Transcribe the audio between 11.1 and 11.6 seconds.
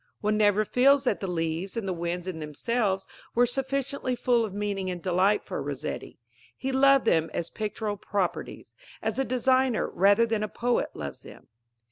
them.